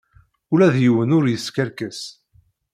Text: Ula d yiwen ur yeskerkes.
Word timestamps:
Ula 0.53 0.67
d 0.73 0.75
yiwen 0.83 1.15
ur 1.17 1.25
yeskerkes. 1.27 1.99